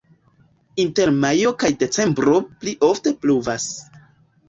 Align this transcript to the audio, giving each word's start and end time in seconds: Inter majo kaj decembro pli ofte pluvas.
Inter 0.83 1.11
majo 1.27 1.53
kaj 1.65 1.71
decembro 1.85 2.41
pli 2.51 2.77
ofte 2.91 3.17
pluvas. 3.23 3.73